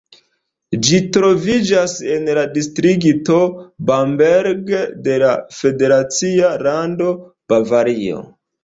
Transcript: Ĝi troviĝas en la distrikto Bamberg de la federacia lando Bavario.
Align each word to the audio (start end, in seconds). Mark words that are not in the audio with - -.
Ĝi 0.85 1.01
troviĝas 1.17 1.93
en 2.15 2.25
la 2.39 2.47
distrikto 2.57 3.37
Bamberg 3.91 4.75
de 5.09 5.23
la 5.27 5.37
federacia 5.61 6.53
lando 6.69 7.17
Bavario. 7.55 8.31